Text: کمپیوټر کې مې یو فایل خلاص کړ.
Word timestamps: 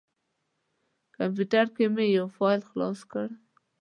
کمپیوټر 1.15 1.65
کې 1.75 1.85
مې 1.93 2.05
یو 2.17 2.27
فایل 2.37 2.61
خلاص 2.69 2.99
کړ. 3.11 3.27